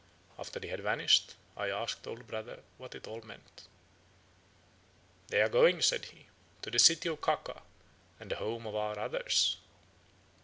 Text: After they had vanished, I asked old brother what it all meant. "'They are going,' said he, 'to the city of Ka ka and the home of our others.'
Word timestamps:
After 0.39 0.59
they 0.59 0.69
had 0.69 0.79
vanished, 0.81 1.35
I 1.55 1.69
asked 1.69 2.07
old 2.07 2.25
brother 2.25 2.63
what 2.79 2.95
it 2.95 3.05
all 3.05 3.21
meant. 3.21 3.67
"'They 5.27 5.43
are 5.43 5.47
going,' 5.47 5.83
said 5.83 6.05
he, 6.05 6.25
'to 6.63 6.71
the 6.71 6.79
city 6.79 7.07
of 7.07 7.21
Ka 7.21 7.35
ka 7.35 7.61
and 8.19 8.31
the 8.31 8.37
home 8.37 8.65
of 8.65 8.73
our 8.73 8.97
others.' 8.97 9.57